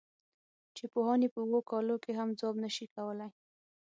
[0.75, 3.29] چې پوهان یې په اوو کالو کې هم ځواب نه شي کولای.